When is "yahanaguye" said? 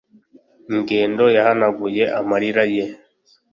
1.37-2.03